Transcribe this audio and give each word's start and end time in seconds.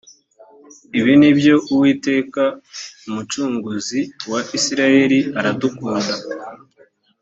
ibi 0.99 1.13
ni 1.19 1.27
ibyo 1.31 1.55
uwiteka 1.73 2.43
umucunguzi 3.07 3.99
wa 4.31 4.39
isirayeli 4.57 5.19
aradukunda 5.39 6.13